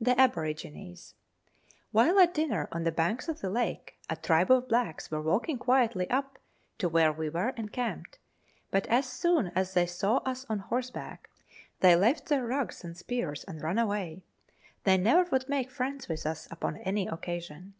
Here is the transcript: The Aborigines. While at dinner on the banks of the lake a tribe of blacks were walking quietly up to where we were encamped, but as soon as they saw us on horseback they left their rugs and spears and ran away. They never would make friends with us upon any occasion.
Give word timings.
The 0.00 0.16
Aborigines. 0.20 1.16
While 1.90 2.20
at 2.20 2.32
dinner 2.32 2.68
on 2.70 2.84
the 2.84 2.92
banks 2.92 3.26
of 3.26 3.40
the 3.40 3.50
lake 3.50 3.98
a 4.08 4.14
tribe 4.14 4.52
of 4.52 4.68
blacks 4.68 5.10
were 5.10 5.20
walking 5.20 5.58
quietly 5.58 6.08
up 6.10 6.38
to 6.78 6.88
where 6.88 7.12
we 7.12 7.28
were 7.28 7.48
encamped, 7.48 8.20
but 8.70 8.86
as 8.86 9.06
soon 9.08 9.48
as 9.56 9.74
they 9.74 9.84
saw 9.86 10.18
us 10.18 10.46
on 10.48 10.60
horseback 10.60 11.28
they 11.80 11.96
left 11.96 12.26
their 12.26 12.46
rugs 12.46 12.84
and 12.84 12.96
spears 12.96 13.42
and 13.48 13.60
ran 13.60 13.80
away. 13.80 14.22
They 14.84 14.96
never 14.96 15.28
would 15.30 15.48
make 15.48 15.72
friends 15.72 16.08
with 16.08 16.24
us 16.24 16.46
upon 16.52 16.76
any 16.76 17.08
occasion. 17.08 17.74